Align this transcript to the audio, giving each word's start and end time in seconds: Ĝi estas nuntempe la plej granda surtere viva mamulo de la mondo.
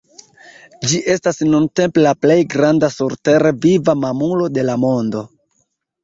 Ĝi 0.91 0.99
estas 1.15 1.35
nuntempe 1.49 2.05
la 2.05 2.13
plej 2.25 2.37
granda 2.53 2.89
surtere 2.95 3.51
viva 3.65 3.95
mamulo 4.05 4.49
de 4.55 4.65
la 4.71 4.79
mondo. 4.85 5.23